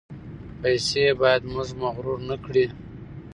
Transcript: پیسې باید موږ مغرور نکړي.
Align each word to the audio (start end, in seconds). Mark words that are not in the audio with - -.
پیسې 0.61 1.03
باید 1.21 1.41
موږ 1.53 1.67
مغرور 1.81 2.19
نکړي. 2.29 2.65